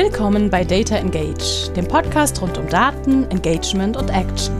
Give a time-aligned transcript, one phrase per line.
[0.00, 4.54] Willkommen bei Data Engage, dem Podcast rund um Daten, Engagement und Action.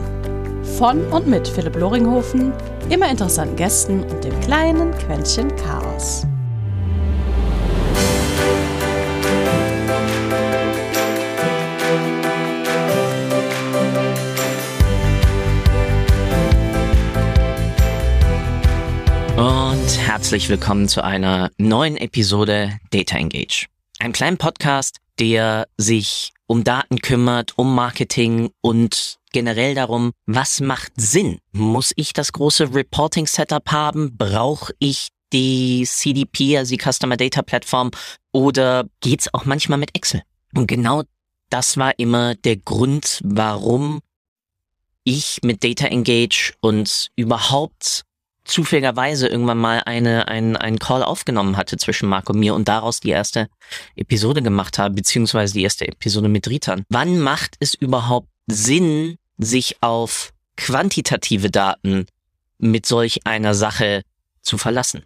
[0.77, 2.51] Von und mit Philipp Loringhofen,
[2.89, 6.27] immer interessanten Gästen und dem kleinen Quäntchen Chaos.
[19.37, 23.67] Und herzlich willkommen zu einer neuen Episode Data Engage.
[23.99, 30.93] Ein kleinen Podcast, der sich um Daten kümmert, um Marketing und generell darum, was macht
[30.95, 31.39] Sinn?
[31.51, 34.17] Muss ich das große Reporting-Setup haben?
[34.17, 37.91] Brauche ich die CDP, also die Customer Data Plattform,
[38.31, 40.23] oder geht's auch manchmal mit Excel?
[40.55, 41.03] Und genau
[41.49, 44.01] das war immer der Grund, warum
[45.03, 48.03] ich mit Data Engage und überhaupt
[48.49, 52.99] zufälligerweise irgendwann mal eine, ein, einen Call aufgenommen hatte zwischen Marc und mir und daraus
[52.99, 53.47] die erste
[53.95, 56.83] Episode gemacht habe, beziehungsweise die erste Episode mit Ritan.
[56.89, 62.07] Wann macht es überhaupt Sinn, sich auf quantitative Daten
[62.57, 64.01] mit solch einer Sache
[64.41, 65.05] zu verlassen?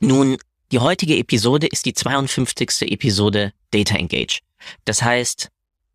[0.00, 0.36] Nun,
[0.72, 2.82] die heutige Episode ist die 52.
[2.92, 4.40] Episode Data Engage.
[4.84, 5.48] Das heißt,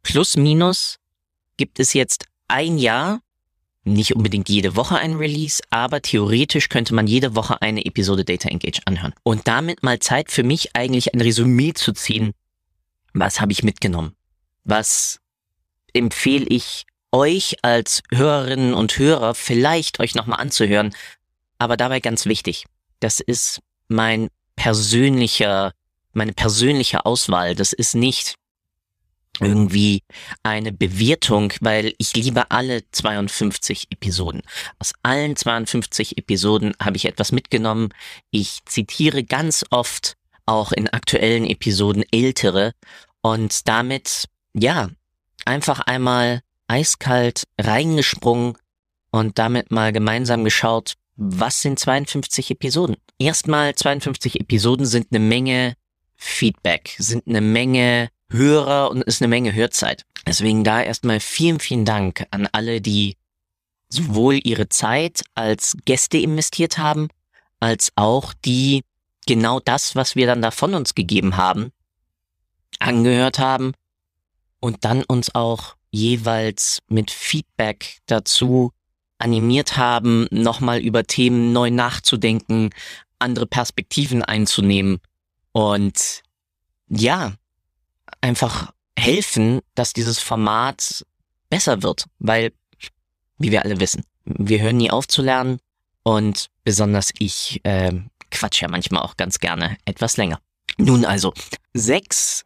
[0.03, 0.97] plus minus
[1.58, 3.19] gibt es jetzt ein Jahr
[3.86, 8.50] nicht unbedingt jede Woche ein Release, aber theoretisch könnte man jede Woche eine Episode Data
[8.50, 9.14] Engage anhören.
[9.23, 12.31] Und damit mal Zeit für mich eigentlich ein Resümee zu ziehen.
[13.14, 14.16] Was habe ich mitgenommen?
[14.64, 15.19] Was
[15.94, 20.94] empfehle ich euch als Hörerinnen und Hörer vielleicht euch nochmal anzuhören?
[21.59, 22.66] Aber dabei ganz wichtig.
[22.99, 25.73] Das ist mein persönlicher,
[26.11, 27.55] meine persönliche Auswahl.
[27.55, 28.36] Das ist nicht
[29.39, 30.03] irgendwie
[30.44, 34.42] eine Bewertung, weil ich liebe alle 52 Episoden.
[34.80, 37.89] Aus allen 52 Episoden habe ich etwas mitgenommen.
[38.31, 42.73] Ich zitiere ganz oft auch in aktuellen Episoden ältere
[43.22, 44.89] und damit, ja,
[45.45, 48.58] einfach einmal eiskalt reingesprungen
[49.11, 52.98] und damit mal gemeinsam geschaut, was sind 52 Episoden?
[53.17, 55.76] Erstmal 52 Episoden sind eine Menge
[56.15, 60.05] Feedback, sind eine Menge Hörer und ist eine Menge Hörzeit.
[60.27, 63.17] Deswegen da erstmal vielen, vielen Dank an alle, die
[63.89, 67.07] sowohl ihre Zeit als Gäste investiert haben,
[67.59, 68.83] als auch die
[69.27, 71.71] genau das, was wir dann da von uns gegeben haben,
[72.79, 73.73] angehört haben
[74.59, 78.71] und dann uns auch jeweils mit Feedback dazu
[79.17, 82.71] animiert haben, nochmal über Themen neu nachzudenken,
[83.17, 84.99] andere Perspektiven einzunehmen.
[85.53, 86.21] Und
[86.89, 87.33] ja,
[88.25, 91.05] einfach helfen, dass dieses Format
[91.49, 92.53] besser wird, weil,
[93.37, 95.59] wie wir alle wissen, wir hören nie auf zu lernen
[96.03, 97.93] und besonders ich äh,
[98.31, 100.39] quatsch ja manchmal auch ganz gerne etwas länger.
[100.77, 101.33] Nun also,
[101.73, 102.45] sechs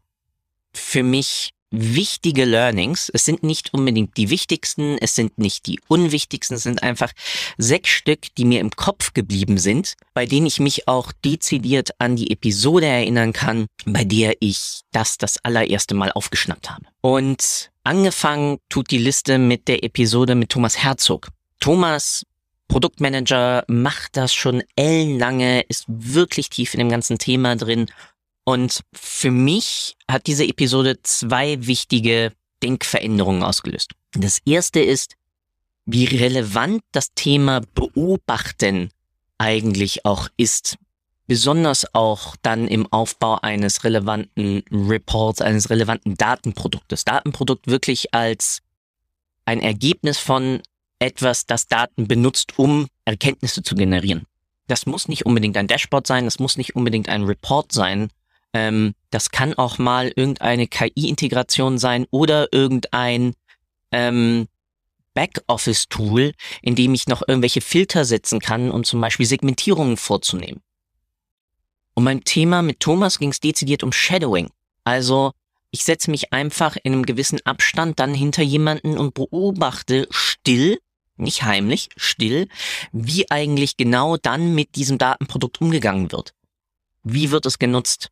[0.74, 3.10] für mich wichtige Learnings.
[3.14, 7.12] Es sind nicht unbedingt die wichtigsten, es sind nicht die unwichtigsten, es sind einfach
[7.58, 12.16] sechs Stück, die mir im Kopf geblieben sind, bei denen ich mich auch dezidiert an
[12.16, 16.86] die Episode erinnern kann, bei der ich das das allererste Mal aufgeschnappt habe.
[17.02, 21.30] Und angefangen tut die Liste mit der Episode mit Thomas Herzog.
[21.60, 22.24] Thomas
[22.68, 27.88] Produktmanager macht das schon ellenlange, ist wirklich tief in dem ganzen Thema drin
[28.50, 32.34] und für mich hat diese Episode zwei wichtige
[32.64, 33.92] Denkveränderungen ausgelöst.
[34.14, 35.14] Das erste ist,
[35.86, 38.90] wie relevant das Thema Beobachten
[39.38, 40.78] eigentlich auch ist.
[41.28, 47.06] Besonders auch dann im Aufbau eines relevanten Reports, eines relevanten Datenproduktes.
[47.06, 48.62] Datenprodukt wirklich als
[49.46, 50.64] ein Ergebnis von
[50.98, 54.26] etwas, das Daten benutzt, um Erkenntnisse zu generieren.
[54.66, 58.10] Das muss nicht unbedingt ein Dashboard sein, das muss nicht unbedingt ein Report sein,
[58.54, 63.34] ähm, das kann auch mal irgendeine KI-Integration sein oder irgendein
[63.92, 64.48] ähm,
[65.14, 70.62] Backoffice-Tool, in dem ich noch irgendwelche Filter setzen kann, um zum Beispiel Segmentierungen vorzunehmen.
[71.94, 74.50] Und beim Thema mit Thomas ging es dezidiert um Shadowing.
[74.84, 75.34] Also
[75.72, 80.80] ich setze mich einfach in einem gewissen Abstand dann hinter jemanden und beobachte still,
[81.18, 82.48] nicht heimlich, still,
[82.92, 86.34] wie eigentlich genau dann mit diesem Datenprodukt umgegangen wird.
[87.04, 88.10] Wie wird es genutzt?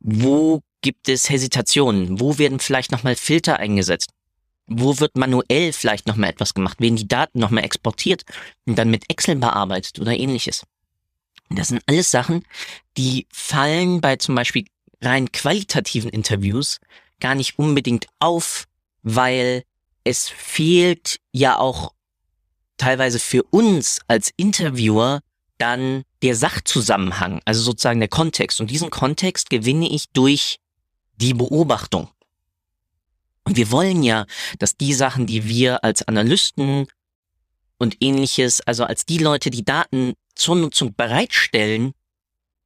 [0.00, 2.20] Wo gibt es Hesitationen?
[2.20, 4.10] Wo werden vielleicht nochmal Filter eingesetzt?
[4.66, 6.80] Wo wird manuell vielleicht nochmal etwas gemacht?
[6.80, 8.24] Werden die Daten nochmal exportiert
[8.66, 10.64] und dann mit Excel bearbeitet oder ähnliches?
[11.50, 12.44] Das sind alles Sachen,
[12.96, 14.64] die fallen bei zum Beispiel
[15.00, 16.78] rein qualitativen Interviews
[17.20, 18.66] gar nicht unbedingt auf,
[19.02, 19.64] weil
[20.04, 21.92] es fehlt ja auch
[22.76, 25.20] teilweise für uns als Interviewer
[25.58, 28.60] dann der Sachzusammenhang, also sozusagen der Kontext.
[28.60, 30.58] Und diesen Kontext gewinne ich durch
[31.16, 32.08] die Beobachtung.
[33.44, 34.26] Und wir wollen ja,
[34.58, 36.86] dass die Sachen, die wir als Analysten
[37.78, 41.92] und ähnliches, also als die Leute, die Daten zur Nutzung bereitstellen,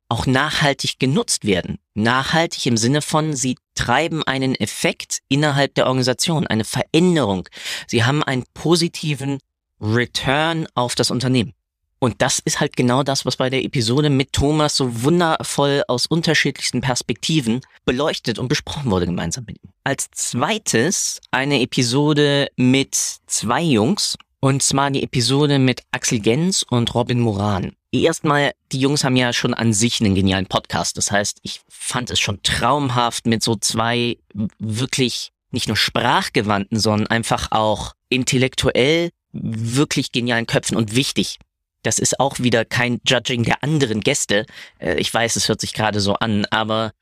[0.08, 1.78] auch nachhaltig genutzt werden.
[1.94, 7.48] Nachhaltig im Sinne von, sie treiben einen Effekt innerhalb der Organisation, eine Veränderung.
[7.88, 9.38] Sie haben einen positiven
[9.80, 11.54] Return auf das Unternehmen.
[11.98, 16.06] Und das ist halt genau das, was bei der Episode mit Thomas so wundervoll aus
[16.06, 19.70] unterschiedlichsten Perspektiven beleuchtet und besprochen wurde gemeinsam mit ihm.
[19.84, 22.94] Als zweites eine Episode mit
[23.26, 27.72] zwei Jungs, und zwar die Episode mit Axel Gens und Robin Moran.
[27.92, 30.98] Erstmal, die Jungs haben ja schon an sich einen genialen Podcast.
[30.98, 34.18] Das heißt, ich fand es schon traumhaft mit so zwei
[34.58, 41.38] wirklich nicht nur sprachgewandten, sondern einfach auch intellektuell wirklich genialen Köpfen und wichtig.
[41.86, 44.44] Das ist auch wieder kein Judging der anderen Gäste.
[44.80, 46.92] Äh, ich weiß, es hört sich gerade so an, aber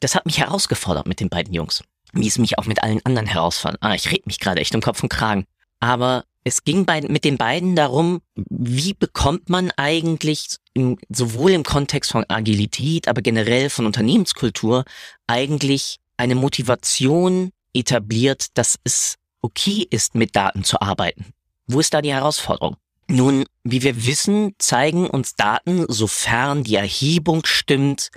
[0.00, 1.82] das hat mich herausgefordert mit den beiden Jungs.
[2.12, 3.82] Wie es mich auch mit allen anderen herausfordert.
[3.82, 5.46] Ah, ich red mich gerade echt um Kopf und Kragen.
[5.80, 11.62] Aber es ging bei, mit den beiden darum, wie bekommt man eigentlich im, sowohl im
[11.62, 14.84] Kontext von Agilität, aber generell von Unternehmenskultur
[15.26, 21.32] eigentlich eine Motivation etabliert, dass es okay ist, mit Daten zu arbeiten.
[21.66, 22.76] Wo ist da die Herausforderung?
[23.10, 28.10] Nun, wie wir wissen, zeigen uns Daten, sofern die Erhebung stimmt,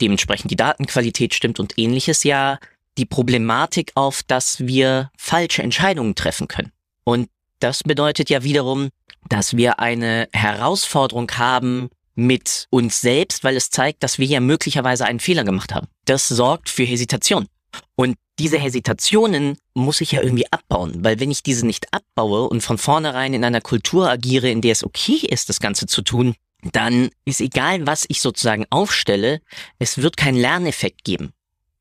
[0.00, 2.58] dementsprechend die Datenqualität stimmt und ähnliches ja,
[2.98, 6.72] die Problematik auf, dass wir falsche Entscheidungen treffen können.
[7.04, 7.28] Und
[7.60, 8.88] das bedeutet ja wiederum,
[9.28, 15.06] dass wir eine Herausforderung haben mit uns selbst, weil es zeigt, dass wir ja möglicherweise
[15.06, 15.86] einen Fehler gemacht haben.
[16.04, 17.46] Das sorgt für Hesitation.
[17.94, 22.62] Und diese Hesitationen muss ich ja irgendwie abbauen, weil wenn ich diese nicht abbaue und
[22.62, 26.34] von vornherein in einer Kultur agiere, in der es okay ist, das Ganze zu tun,
[26.72, 29.40] dann ist egal, was ich sozusagen aufstelle,
[29.78, 31.32] es wird keinen Lerneffekt geben,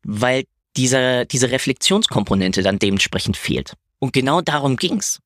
[0.03, 0.45] weil
[0.75, 3.73] diese, diese Reflexionskomponente dann dementsprechend fehlt.
[3.99, 5.19] Und genau darum ging's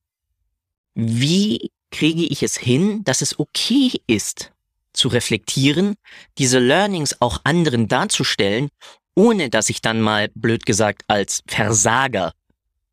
[0.96, 4.52] wie kriege ich es hin, dass es okay ist,
[4.92, 5.96] zu reflektieren,
[6.38, 8.70] diese Learnings auch anderen darzustellen,
[9.16, 12.32] ohne dass ich dann mal, blöd gesagt, als Versager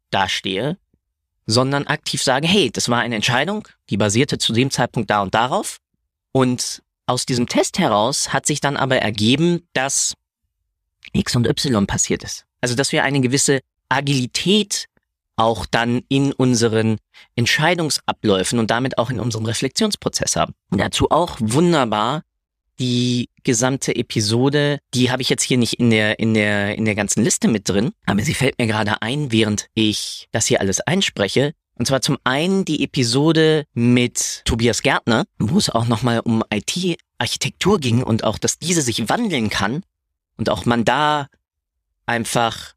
[0.09, 0.77] dastehe,
[1.45, 5.35] sondern aktiv sage, hey, das war eine Entscheidung, die basierte zu dem Zeitpunkt da und
[5.35, 5.77] darauf.
[6.31, 10.13] Und aus diesem Test heraus hat sich dann aber ergeben, dass
[11.11, 12.45] X und Y passiert ist.
[12.61, 13.59] Also, dass wir eine gewisse
[13.89, 14.85] Agilität
[15.35, 16.97] auch dann in unseren
[17.35, 20.53] Entscheidungsabläufen und damit auch in unserem Reflexionsprozess haben.
[20.69, 22.23] Und dazu auch wunderbar
[22.79, 26.95] die gesamte Episode, die habe ich jetzt hier nicht in der, in der, in der
[26.95, 30.79] ganzen Liste mit drin, aber sie fällt mir gerade ein, während ich das hier alles
[30.81, 31.53] einspreche.
[31.75, 37.79] Und zwar zum einen die Episode mit Tobias Gärtner, wo es auch nochmal um IT-Architektur
[37.79, 39.83] ging und auch, dass diese sich wandeln kann
[40.37, 41.27] und auch man da
[42.05, 42.73] einfach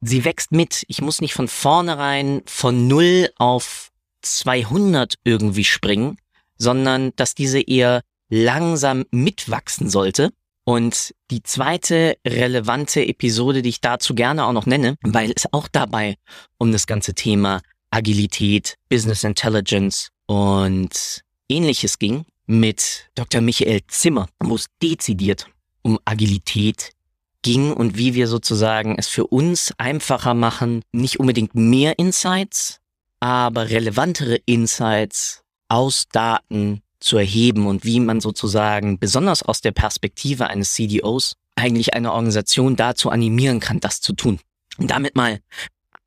[0.00, 0.84] sie wächst mit.
[0.88, 3.90] Ich muss nicht von vornherein von 0 auf
[4.22, 6.18] 200 irgendwie springen,
[6.58, 10.30] sondern dass diese eher langsam mitwachsen sollte.
[10.64, 15.68] Und die zweite relevante Episode, die ich dazu gerne auch noch nenne, weil es auch
[15.68, 16.16] dabei
[16.58, 23.40] um das ganze Thema Agilität, Business Intelligence und ähnliches ging, mit Dr.
[23.40, 25.46] Michael Zimmer, wo es dezidiert
[25.82, 26.90] um Agilität
[27.42, 32.80] ging und wie wir sozusagen es für uns einfacher machen, nicht unbedingt mehr Insights,
[33.20, 40.48] aber relevantere Insights aus Daten zu erheben und wie man sozusagen besonders aus der Perspektive
[40.48, 44.40] eines CDOs eigentlich eine Organisation dazu animieren kann, das zu tun.
[44.78, 45.40] Und damit mal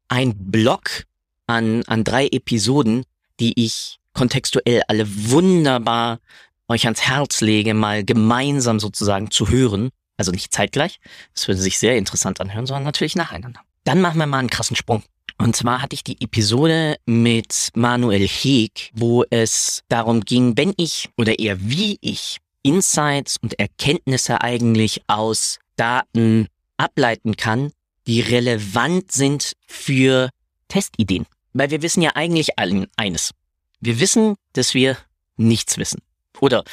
[0.08, 1.06] ein Block
[1.48, 3.04] an, an drei Episoden,
[3.40, 6.20] die ich kontextuell alle wunderbar
[6.68, 11.00] euch ans Herz lege, mal gemeinsam sozusagen zu hören, also nicht zeitgleich.
[11.34, 13.62] Das würde sich sehr interessant anhören, sondern natürlich nacheinander.
[13.86, 15.04] Dann machen wir mal einen krassen Sprung.
[15.42, 21.10] Und zwar hatte ich die Episode mit Manuel Heeg, wo es darum ging, wenn ich
[21.18, 27.72] oder eher wie ich Insights und Erkenntnisse eigentlich aus Daten ableiten kann,
[28.06, 30.30] die relevant sind für
[30.68, 31.26] Testideen.
[31.54, 33.32] Weil wir wissen ja eigentlich allen eines.
[33.80, 34.98] Wir wissen, dass wir
[35.38, 36.02] nichts wissen.
[36.42, 36.66] Oder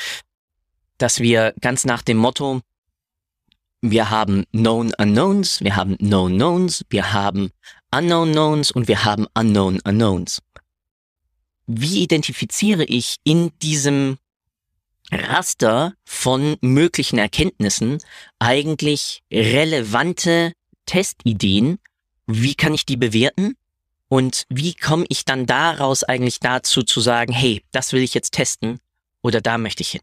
[0.99, 2.63] dass wir ganz nach dem Motto,
[3.81, 7.53] wir haben Known Unknowns, wir haben Known Knowns, wir haben
[7.95, 10.43] Unknown Knowns und wir haben Unknown Unknowns.
[11.67, 14.19] Wie identifiziere ich in diesem
[15.11, 17.99] Raster von möglichen Erkenntnissen
[18.39, 20.53] eigentlich relevante
[20.85, 21.79] Testideen?
[22.27, 23.57] Wie kann ich die bewerten?
[24.09, 28.33] Und wie komme ich dann daraus eigentlich dazu zu sagen, hey, das will ich jetzt
[28.33, 28.79] testen
[29.23, 30.01] oder da möchte ich hin?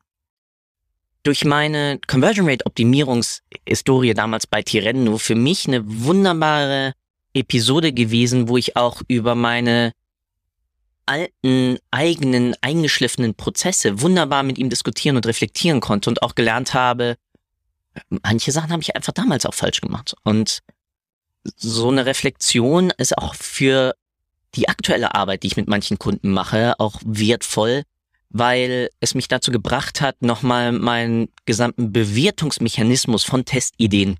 [1.23, 6.93] durch meine Conversion Rate Optimierungshistorie damals bei Tirendo für mich eine wunderbare
[7.33, 9.93] Episode gewesen, wo ich auch über meine
[11.05, 17.17] alten, eigenen, eingeschliffenen Prozesse wunderbar mit ihm diskutieren und reflektieren konnte und auch gelernt habe,
[18.09, 20.15] manche Sachen habe ich einfach damals auch falsch gemacht.
[20.23, 20.59] Und
[21.55, 23.95] so eine Reflexion ist auch für
[24.55, 27.83] die aktuelle Arbeit, die ich mit manchen Kunden mache, auch wertvoll,
[28.29, 34.17] weil es mich dazu gebracht hat, nochmal meinen gesamten Bewertungsmechanismus von Testideen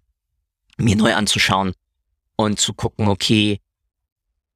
[0.77, 1.73] mir neu anzuschauen
[2.35, 3.59] und zu gucken, okay,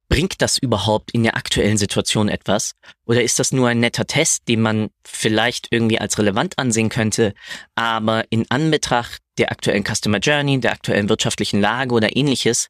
[0.09, 2.73] bringt das überhaupt in der aktuellen Situation etwas?
[3.05, 7.33] Oder ist das nur ein netter Test, den man vielleicht irgendwie als relevant ansehen könnte,
[7.75, 12.69] aber in Anbetracht der aktuellen Customer Journey, der aktuellen wirtschaftlichen Lage oder ähnliches,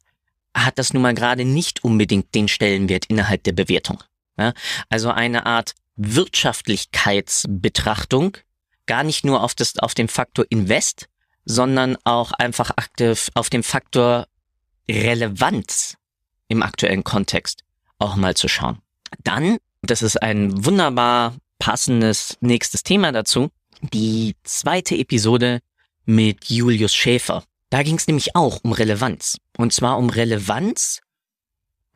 [0.54, 4.02] hat das nun mal gerade nicht unbedingt den Stellenwert innerhalb der Bewertung.
[4.36, 4.52] Ja?
[4.88, 8.36] Also eine Art Wirtschaftlichkeitsbetrachtung,
[8.86, 11.08] gar nicht nur auf, das, auf den Faktor Invest,
[11.44, 14.26] sondern auch einfach aktiv auf den Faktor
[14.90, 15.96] Relevanz
[16.48, 17.64] im aktuellen Kontext
[17.98, 18.78] auch mal zu schauen.
[19.24, 25.60] Dann, das ist ein wunderbar passendes nächstes Thema dazu, die zweite Episode
[26.04, 27.44] mit Julius Schäfer.
[27.70, 29.38] Da ging es nämlich auch um Relevanz.
[29.56, 31.00] Und zwar um Relevanz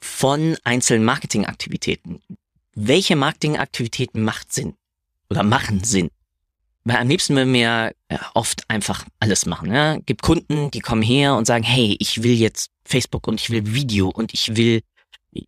[0.00, 2.20] von einzelnen Marketingaktivitäten.
[2.74, 4.74] Welche Marketingaktivitäten macht Sinn
[5.30, 6.10] oder machen Sinn?
[6.84, 9.72] Weil am liebsten würden wir ja, oft einfach alles machen.
[9.72, 9.98] Ja?
[9.98, 13.74] Gibt Kunden, die kommen her und sagen, hey, ich will jetzt Facebook und ich will
[13.74, 14.82] Video und ich will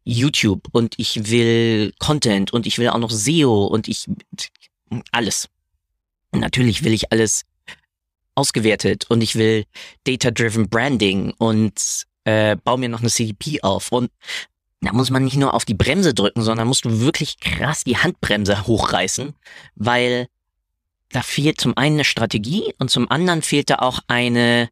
[0.04, 4.06] YouTube und ich will Content und ich will auch noch SEO und ich
[5.12, 5.48] alles.
[6.32, 7.42] Natürlich will ich alles
[8.34, 9.64] ausgewertet und ich will
[10.04, 13.92] Data-Driven Branding und äh, baue mir noch eine CDP auf.
[13.92, 14.10] Und
[14.80, 17.96] da muss man nicht nur auf die Bremse drücken, sondern musst du wirklich krass die
[17.96, 19.34] Handbremse hochreißen,
[19.76, 20.28] weil
[21.10, 24.68] da fehlt zum einen eine Strategie und zum anderen fehlt da auch eine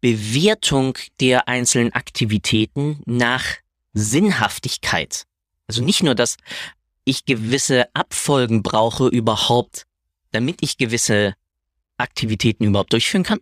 [0.00, 3.44] Bewertung der einzelnen Aktivitäten nach
[3.92, 5.24] Sinnhaftigkeit.
[5.66, 6.36] Also nicht nur, dass
[7.04, 9.86] ich gewisse Abfolgen brauche überhaupt,
[10.32, 11.34] damit ich gewisse
[11.96, 13.40] Aktivitäten überhaupt durchführen kann,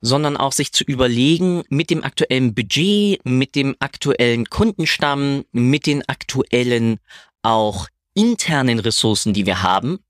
[0.00, 6.08] sondern auch sich zu überlegen, mit dem aktuellen Budget, mit dem aktuellen Kundenstamm, mit den
[6.08, 6.98] aktuellen
[7.42, 10.00] auch internen Ressourcen, die wir haben,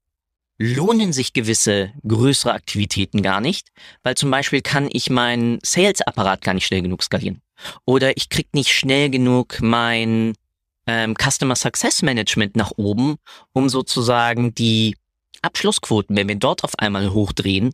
[0.59, 3.69] lohnen sich gewisse größere Aktivitäten gar nicht,
[4.03, 7.43] weil zum Beispiel kann ich meinen Sales-Apparat gar nicht schnell genug skalieren.
[7.85, 10.35] Oder ich krieg nicht schnell genug mein
[10.87, 13.17] ähm, Customer Success Management nach oben,
[13.53, 14.97] um sozusagen die
[15.43, 17.73] Abschlussquoten, wenn wir dort auf einmal hochdrehen,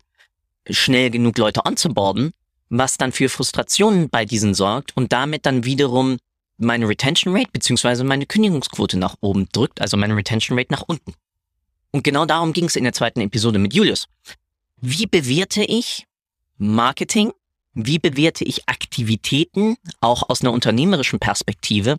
[0.70, 2.32] schnell genug Leute onzuboarden,
[2.68, 6.18] was dann für Frustrationen bei diesen sorgt und damit dann wiederum
[6.58, 11.14] meine Retention Rate beziehungsweise meine Kündigungsquote nach oben drückt, also meine Retention Rate nach unten.
[11.90, 14.06] Und genau darum ging es in der zweiten Episode mit Julius.
[14.80, 16.06] Wie bewerte ich
[16.58, 17.32] Marketing?
[17.72, 21.96] Wie bewerte ich Aktivitäten, auch aus einer unternehmerischen Perspektive?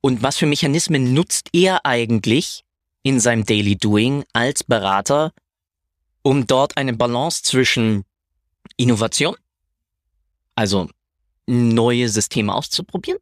[0.00, 2.64] Und was für Mechanismen nutzt er eigentlich
[3.02, 5.32] in seinem Daily Doing als Berater,
[6.22, 8.04] um dort eine Balance zwischen
[8.76, 9.36] Innovation,
[10.54, 10.88] also
[11.46, 13.20] neue Systeme auszuprobieren,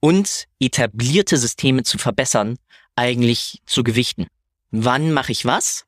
[0.00, 2.58] und etablierte Systeme zu verbessern,
[2.96, 4.26] eigentlich zu gewichten
[4.74, 5.86] wann mache ich was,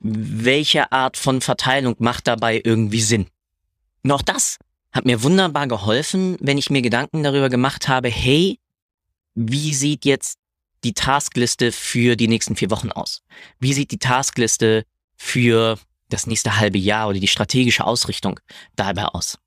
[0.00, 3.28] welche Art von Verteilung macht dabei irgendwie Sinn.
[4.02, 4.58] Noch das
[4.90, 8.58] hat mir wunderbar geholfen, wenn ich mir Gedanken darüber gemacht habe, hey,
[9.34, 10.38] wie sieht jetzt
[10.84, 13.22] die Taskliste für die nächsten vier Wochen aus?
[13.60, 14.84] Wie sieht die Taskliste
[15.16, 18.40] für das nächste halbe Jahr oder die strategische Ausrichtung
[18.74, 19.38] dabei aus?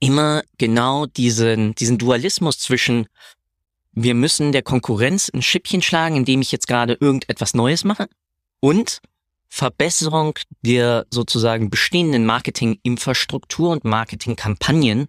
[0.00, 3.08] Immer genau diesen, diesen Dualismus zwischen
[4.02, 8.08] wir müssen der Konkurrenz ein Schippchen schlagen, indem ich jetzt gerade irgendetwas Neues mache
[8.60, 9.00] und
[9.48, 15.08] Verbesserung der sozusagen bestehenden Marketinginfrastruktur und Marketingkampagnen,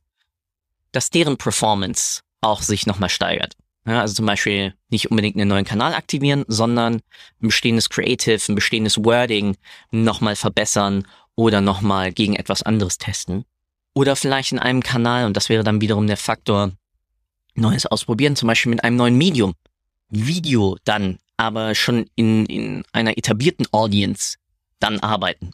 [0.92, 3.56] dass deren Performance auch sich nochmal steigert.
[3.86, 7.02] Ja, also zum Beispiel nicht unbedingt einen neuen Kanal aktivieren, sondern ein
[7.48, 9.56] bestehendes Creative, ein bestehendes Wording
[9.92, 11.06] nochmal verbessern
[11.36, 13.46] oder nochmal gegen etwas anderes testen.
[13.94, 16.72] Oder vielleicht in einem Kanal, und das wäre dann wiederum der Faktor,
[17.56, 19.54] Neues ausprobieren, zum Beispiel mit einem neuen Medium.
[20.10, 24.38] Video dann, aber schon in, in einer etablierten Audience
[24.80, 25.52] dann arbeiten.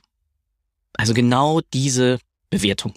[0.94, 2.94] Also genau diese Bewertung.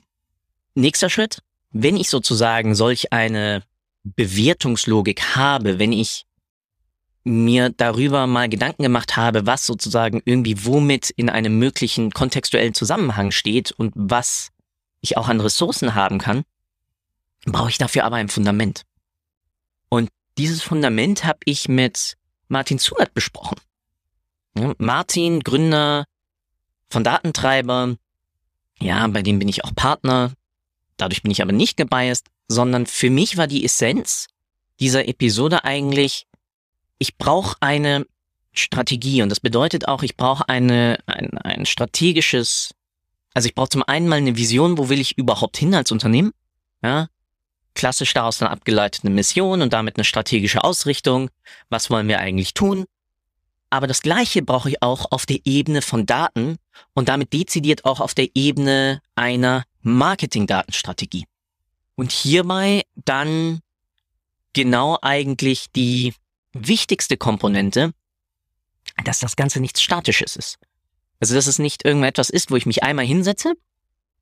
[0.75, 3.63] Nächster Schritt, wenn ich sozusagen solch eine
[4.05, 6.25] Bewertungslogik habe, wenn ich
[7.25, 13.33] mir darüber mal Gedanken gemacht habe, was sozusagen irgendwie womit in einem möglichen kontextuellen Zusammenhang
[13.33, 14.51] steht und was
[15.01, 16.45] ich auch an Ressourcen haben kann,
[17.45, 18.83] brauche ich dafür aber ein Fundament.
[19.89, 22.17] Und dieses Fundament habe ich mit
[22.49, 23.59] Martin Zugert besprochen.
[24.79, 26.05] Martin, Gründer
[26.91, 27.99] von Datentreibern.
[28.81, 30.33] Ja, bei denen bin ich auch Partner.
[30.97, 34.27] Dadurch bin ich aber nicht gebiased, sondern für mich war die Essenz
[34.81, 36.27] dieser Episode eigentlich,
[36.99, 38.07] ich brauche eine
[38.53, 42.75] Strategie und das bedeutet auch, ich brauche eine, ein, ein strategisches,
[43.35, 46.33] also ich brauche zum einen mal eine Vision, wo will ich überhaupt hin als Unternehmen,
[46.83, 47.09] ja,
[47.79, 51.31] klassisch daraus dann abgeleitet eine Mission und damit eine strategische Ausrichtung,
[51.71, 52.85] was wollen wir eigentlich tun,
[53.71, 56.57] aber das Gleiche brauche ich auch auf der Ebene von Daten
[56.95, 61.27] und damit dezidiert auch auf der Ebene einer Marketing-Datenstrategie.
[61.95, 63.61] Und hierbei dann
[64.55, 66.15] genau eigentlich die
[66.53, 67.93] wichtigste Komponente,
[69.05, 70.59] dass das Ganze nichts Statisches ist.
[71.21, 73.55] Also dass es nicht irgendetwas ist, wo ich mich einmal hinsetze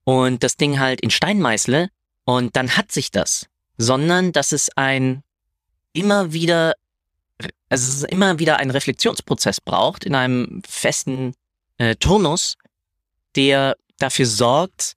[0.04, 1.88] und das Ding halt in Stein meißle
[2.26, 3.46] und dann hat sich das,
[3.78, 5.22] sondern dass es ein
[5.94, 6.74] immer wieder
[7.68, 11.34] also es immer wieder einen Reflexionsprozess braucht in einem festen
[11.78, 12.56] äh, Turnus,
[13.34, 14.94] der dafür sorgt,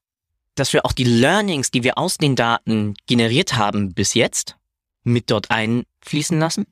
[0.56, 4.56] dass wir auch die Learnings, die wir aus den Daten generiert haben bis jetzt,
[5.04, 6.66] mit dort einfließen lassen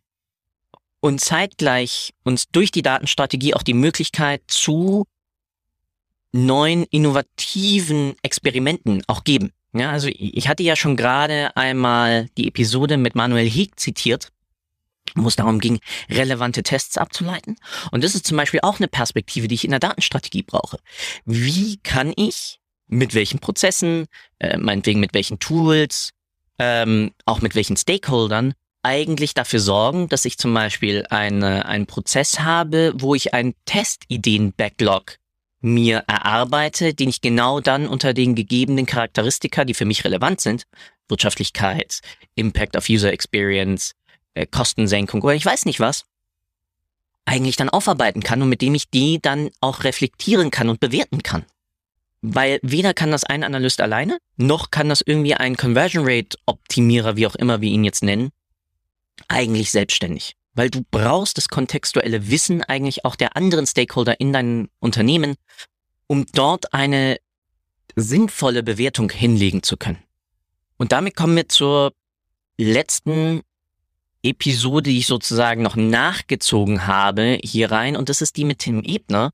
[0.99, 5.05] und zeitgleich uns durch die Datenstrategie auch die Möglichkeit zu
[6.31, 9.51] neuen innovativen Experimenten auch geben.
[9.79, 14.29] Ja, also ich hatte ja schon gerade einmal die Episode mit Manuel Heeg zitiert,
[15.15, 15.79] wo es darum ging,
[16.09, 17.57] relevante Tests abzuleiten.
[17.91, 20.79] Und das ist zum Beispiel auch eine Perspektive, die ich in der Datenstrategie brauche.
[21.25, 24.05] Wie kann ich mit welchen Prozessen,
[24.39, 26.11] äh, meinetwegen mit welchen Tools,
[26.59, 28.53] ähm, auch mit welchen Stakeholdern
[28.83, 35.17] eigentlich dafür sorgen, dass ich zum Beispiel eine, einen Prozess habe, wo ich einen Testideen-Backlog
[35.61, 40.63] mir erarbeite, den ich genau dann unter den gegebenen Charakteristika, die für mich relevant sind,
[41.09, 42.01] Wirtschaftlichkeit,
[42.35, 43.93] Impact auf User Experience,
[44.33, 46.05] äh, Kostensenkung oder ich weiß nicht was,
[47.25, 51.23] eigentlich dann aufarbeiten kann und mit dem ich die dann auch reflektieren kann und bewerten
[51.23, 51.45] kann.
[52.21, 57.15] Weil weder kann das ein Analyst alleine, noch kann das irgendwie ein Conversion Rate Optimierer,
[57.15, 58.31] wie auch immer wir ihn jetzt nennen,
[59.27, 60.35] eigentlich selbstständig.
[60.57, 65.35] Weil du brauchst das kontextuelle Wissen eigentlich auch der anderen Stakeholder in deinem Unternehmen,
[66.07, 67.17] um dort eine
[67.95, 70.01] sinnvolle Bewertung hinlegen zu können.
[70.77, 71.93] Und damit kommen wir zur
[72.57, 73.43] letzten
[74.23, 77.95] Episode, die ich sozusagen noch nachgezogen habe, hier rein.
[77.95, 79.33] Und das ist die mit Tim Ebner.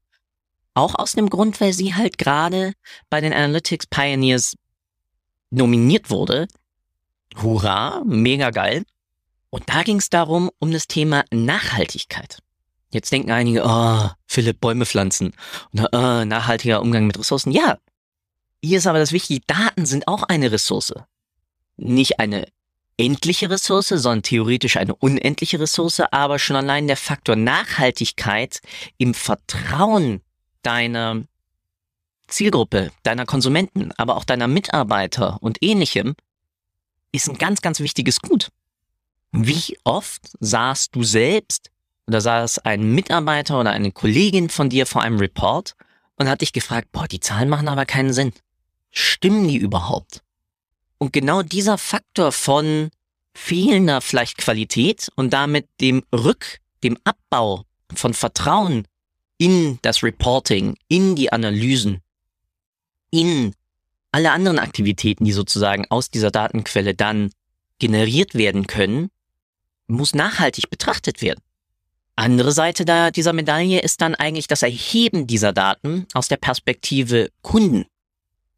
[0.73, 2.73] Auch aus dem Grund, weil sie halt gerade
[3.09, 4.55] bei den Analytics Pioneers
[5.51, 6.49] nominiert wurde.
[7.41, 8.83] Hurra, mega geil.
[9.53, 12.39] Und da ging es darum, um das Thema Nachhaltigkeit.
[12.89, 15.31] Jetzt denken einige, oh, Philipp, Bäume pflanzen.
[15.71, 17.51] Und oh, nachhaltiger Umgang mit Ressourcen.
[17.51, 17.77] Ja,
[18.63, 20.95] hier ist aber das Wichtige, Daten sind auch eine Ressource.
[21.77, 22.47] Nicht eine
[22.97, 28.59] endliche Ressource, sondern theoretisch eine unendliche Ressource, aber schon allein der Faktor Nachhaltigkeit
[28.97, 30.21] im Vertrauen
[30.63, 31.25] deiner
[32.27, 36.15] Zielgruppe, deiner Konsumenten, aber auch deiner Mitarbeiter und ähnlichem,
[37.11, 38.49] ist ein ganz, ganz wichtiges Gut.
[39.35, 41.71] Wie oft saßt du selbst
[42.07, 45.73] oder saß ein Mitarbeiter oder eine Kollegin von dir vor einem Report
[46.17, 48.31] und hat dich gefragt, boah, die Zahlen machen aber keinen Sinn.
[48.91, 50.21] Stimmen die überhaupt?
[50.99, 52.91] Und genau dieser Faktor von
[53.33, 57.63] fehlender vielleicht Qualität und damit dem Rück, dem Abbau
[57.95, 58.87] von Vertrauen
[59.39, 62.01] in das Reporting, in die Analysen,
[63.09, 63.55] in
[64.11, 67.31] alle anderen Aktivitäten, die sozusagen aus dieser Datenquelle dann
[67.79, 69.09] generiert werden können,
[69.87, 71.41] muss nachhaltig betrachtet werden.
[72.15, 77.85] Andere Seite dieser Medaille ist dann eigentlich das Erheben dieser Daten aus der Perspektive Kunden.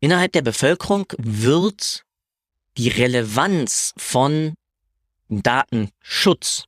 [0.01, 2.03] Innerhalb der Bevölkerung wird
[2.77, 4.53] die Relevanz von
[5.29, 6.65] Datenschutz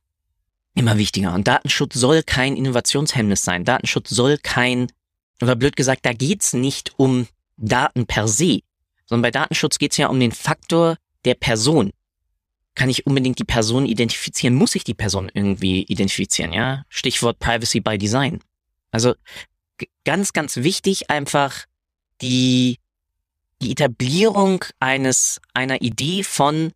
[0.74, 1.34] immer wichtiger.
[1.34, 3.64] Und Datenschutz soll kein Innovationshemmnis sein.
[3.64, 4.86] Datenschutz soll kein,
[5.42, 8.60] oder blöd gesagt, da geht's nicht um Daten per se,
[9.06, 11.92] sondern bei Datenschutz geht's ja um den Faktor der Person.
[12.78, 14.54] Kann ich unbedingt die Person identifizieren?
[14.54, 16.52] Muss ich die Person irgendwie identifizieren?
[16.52, 18.38] Ja, Stichwort Privacy by Design.
[18.92, 19.14] Also
[20.04, 21.64] ganz, ganz wichtig einfach
[22.22, 22.78] die
[23.60, 26.72] die Etablierung eines, einer Idee von,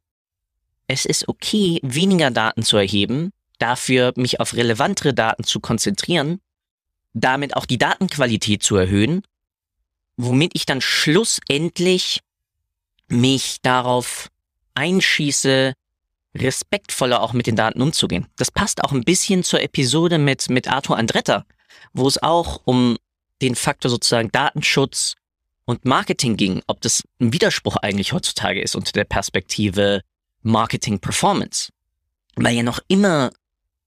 [0.88, 6.40] es ist okay, weniger Daten zu erheben, dafür mich auf relevantere Daten zu konzentrieren,
[7.12, 9.22] damit auch die Datenqualität zu erhöhen,
[10.16, 12.20] womit ich dann schlussendlich
[13.06, 14.28] mich darauf
[14.74, 15.74] einschieße,
[16.34, 18.26] respektvoller auch mit den Daten umzugehen.
[18.36, 21.44] Das passt auch ein bisschen zur Episode mit, mit Arthur Andretta,
[21.92, 22.96] wo es auch um
[23.42, 25.14] den Faktor sozusagen Datenschutz
[25.64, 30.02] und Marketing ging, ob das ein Widerspruch eigentlich heutzutage ist unter der Perspektive
[30.42, 31.70] Marketing Performance.
[32.36, 33.30] Weil ja noch immer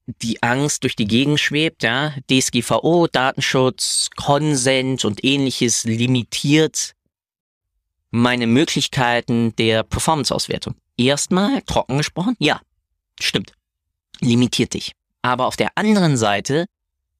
[0.06, 2.14] die Angst durch die Gegend schwebt, ja.
[2.30, 6.95] DSGVO, Datenschutz, Consent und ähnliches limitiert
[8.10, 10.74] meine Möglichkeiten der Performance-Auswertung.
[10.96, 12.60] Erstmal, trocken gesprochen, ja,
[13.20, 13.52] stimmt.
[14.20, 14.92] Limitiert dich.
[15.22, 16.66] Aber auf der anderen Seite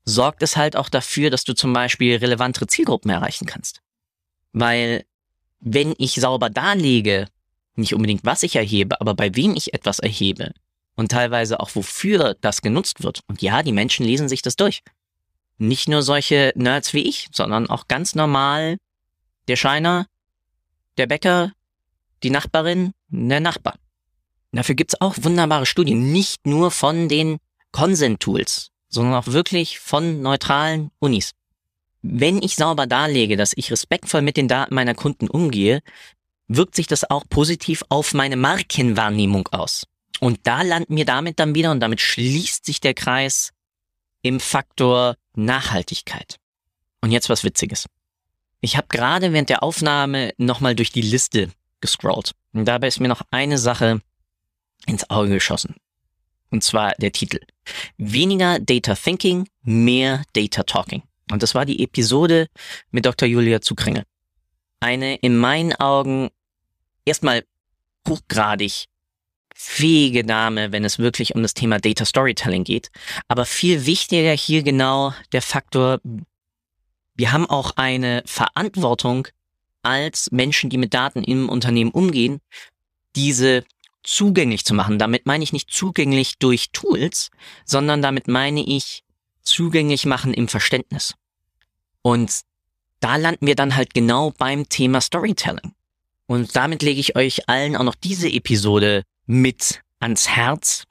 [0.04, 3.80] sorgt es halt auch dafür, dass du zum Beispiel relevantere Zielgruppen erreichen kannst.
[4.52, 5.04] Weil
[5.60, 7.26] wenn ich sauber darlege,
[7.74, 10.52] nicht unbedingt was ich erhebe, aber bei wem ich etwas erhebe
[10.94, 13.20] und teilweise auch wofür das genutzt wird.
[13.26, 14.82] Und ja, die Menschen lesen sich das durch.
[15.58, 18.78] Nicht nur solche Nerds wie ich, sondern auch ganz normal
[19.48, 20.06] der Scheiner,
[20.98, 21.52] der Bäcker,
[22.22, 23.74] die Nachbarin, der Nachbar.
[24.52, 27.38] Dafür gibt's auch wunderbare Studien, nicht nur von den
[27.72, 31.32] Consent-Tools, sondern auch wirklich von neutralen Unis.
[32.02, 35.82] Wenn ich sauber darlege, dass ich respektvoll mit den Daten meiner Kunden umgehe,
[36.48, 39.86] wirkt sich das auch positiv auf meine Markenwahrnehmung aus.
[40.20, 43.50] Und da landen wir damit dann wieder und damit schließt sich der Kreis
[44.22, 46.36] im Faktor Nachhaltigkeit.
[47.02, 47.86] Und jetzt was Witziges.
[48.60, 52.32] Ich habe gerade während der Aufnahme nochmal durch die Liste gescrollt.
[52.52, 54.00] Und dabei ist mir noch eine Sache
[54.86, 55.76] ins Auge geschossen.
[56.50, 57.40] Und zwar der Titel.
[57.96, 61.02] Weniger Data Thinking, mehr Data Talking.
[61.30, 62.48] Und das war die Episode
[62.90, 63.28] mit Dr.
[63.28, 64.04] Julia Zukringe.
[64.80, 66.30] Eine in meinen Augen
[67.04, 67.44] erstmal
[68.08, 68.86] hochgradig
[69.54, 72.90] fähige Dame, wenn es wirklich um das Thema Data Storytelling geht.
[73.26, 76.00] Aber viel wichtiger hier genau der Faktor,
[77.16, 79.28] wir haben auch eine Verantwortung
[79.82, 82.40] als Menschen, die mit Daten im Unternehmen umgehen,
[83.14, 83.64] diese
[84.02, 84.98] zugänglich zu machen.
[84.98, 87.30] Damit meine ich nicht zugänglich durch Tools,
[87.64, 89.02] sondern damit meine ich
[89.42, 91.14] zugänglich machen im Verständnis.
[92.02, 92.42] Und
[93.00, 95.72] da landen wir dann halt genau beim Thema Storytelling.
[96.26, 100.84] Und damit lege ich euch allen auch noch diese Episode mit ans Herz.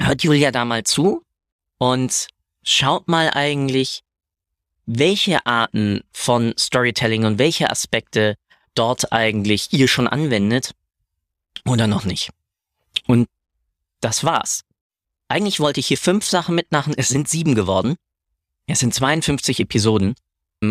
[0.00, 1.22] Hört Julia da mal zu
[1.78, 2.28] und
[2.62, 4.03] schaut mal eigentlich,
[4.86, 8.36] welche Arten von Storytelling und welche Aspekte
[8.74, 10.74] dort eigentlich ihr schon anwendet
[11.66, 12.30] oder noch nicht.
[13.06, 13.28] Und
[14.00, 14.64] das war's.
[15.28, 17.96] Eigentlich wollte ich hier fünf Sachen mitmachen, es sind sieben geworden.
[18.66, 20.14] Es sind 52 Episoden.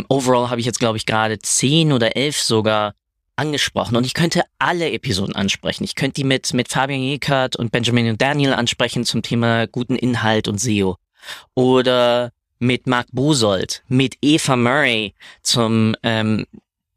[0.09, 2.95] Overall habe ich jetzt, glaube ich, gerade zehn oder elf sogar
[3.35, 5.83] angesprochen und ich könnte alle Episoden ansprechen.
[5.83, 9.95] Ich könnte die mit, mit Fabian Jekert und Benjamin und Daniel ansprechen zum Thema guten
[9.95, 10.97] Inhalt und SEO.
[11.55, 12.31] Oder
[12.63, 16.45] mit Mark Bosold, mit Eva Murray zum ähm,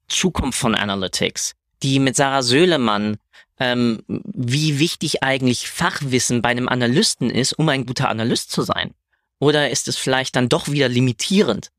[0.09, 3.19] Zukunft von Analytics, die mit Sarah Söhlemann,
[3.59, 8.95] ähm, wie wichtig eigentlich Fachwissen bei einem Analysten ist, um ein guter Analyst zu sein.
[9.39, 11.71] Oder ist es vielleicht dann doch wieder limitierend?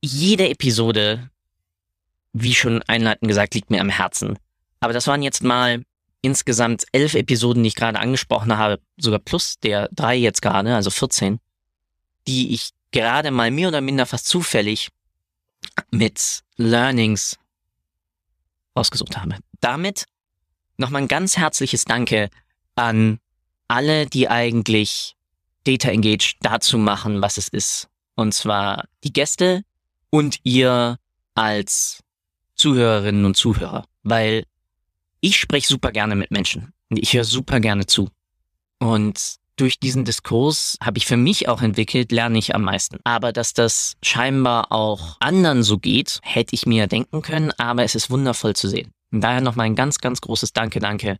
[0.00, 1.28] Jede Episode
[2.32, 4.38] wie schon einleitend gesagt, liegt mir am Herzen.
[4.80, 5.82] Aber das waren jetzt mal
[6.22, 10.90] insgesamt elf Episoden, die ich gerade angesprochen habe, sogar plus der drei jetzt gerade, also
[10.90, 11.40] 14,
[12.28, 14.90] die ich gerade mal mehr oder minder fast zufällig
[15.90, 17.38] mit Learnings
[18.74, 19.36] ausgesucht habe.
[19.60, 20.04] Damit
[20.76, 22.28] nochmal ein ganz herzliches Danke
[22.74, 23.18] an
[23.66, 25.16] alle, die eigentlich
[25.64, 27.88] Data Engage dazu machen, was es ist.
[28.14, 29.62] Und zwar die Gäste
[30.10, 30.98] und ihr
[31.34, 32.02] als
[32.56, 34.44] Zuhörerinnen und Zuhörer, weil
[35.20, 36.74] ich spreche super gerne mit Menschen.
[36.90, 38.10] Ich höre super gerne zu.
[38.78, 42.98] Und durch diesen Diskurs habe ich für mich auch entwickelt, lerne ich am meisten.
[43.04, 47.94] Aber dass das scheinbar auch anderen so geht, hätte ich mir denken können, aber es
[47.94, 48.92] ist wundervoll zu sehen.
[49.10, 51.18] Und daher nochmal ein ganz, ganz großes Danke, danke.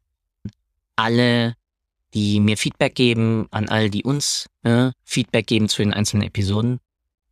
[0.97, 1.55] Alle,
[2.15, 6.81] die mir Feedback geben, an all die uns äh, Feedback geben zu den einzelnen Episoden.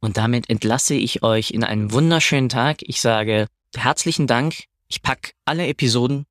[0.01, 2.79] Und damit entlasse ich euch in einen wunderschönen Tag.
[2.83, 4.65] Ich sage herzlichen Dank.
[4.89, 6.27] Ich pack alle Episoden,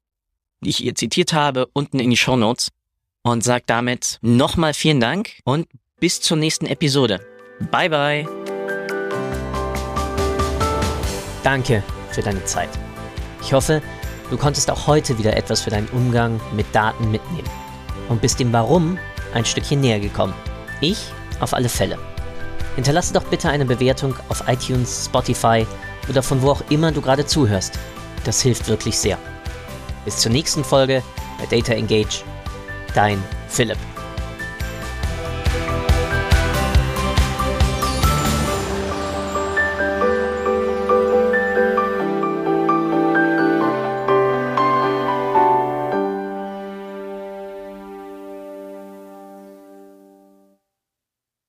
[0.61, 2.69] die ich ihr zitiert habe, unten in die Show Notes
[3.25, 5.67] und sag damit nochmal vielen Dank und
[5.99, 7.19] bis zur nächsten Episode.
[7.71, 8.27] Bye bye.
[11.43, 12.69] Danke für deine Zeit.
[13.41, 13.81] Ich hoffe,
[14.29, 17.49] du konntest auch heute wieder etwas für deinen Umgang mit Daten mitnehmen
[18.09, 18.99] und bist dem Warum
[19.33, 20.35] ein Stückchen näher gekommen.
[20.81, 20.99] Ich
[21.39, 21.97] auf alle Fälle.
[22.75, 25.65] Hinterlasse doch bitte eine Bewertung auf iTunes, Spotify
[26.07, 27.79] oder von wo auch immer du gerade zuhörst.
[28.23, 29.17] Das hilft wirklich sehr.
[30.03, 31.01] Bis zur nächsten Folge
[31.39, 32.23] bei Data Engage.
[32.95, 33.94] Dein Philipp.